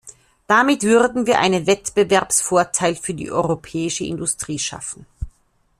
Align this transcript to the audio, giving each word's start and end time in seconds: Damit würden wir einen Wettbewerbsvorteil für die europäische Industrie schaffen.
Damit 0.47 0.81
würden 0.81 1.27
wir 1.27 1.37
einen 1.37 1.67
Wettbewerbsvorteil 1.67 2.95
für 2.95 3.13
die 3.13 3.29
europäische 3.29 4.03
Industrie 4.03 4.57
schaffen. 4.57 5.05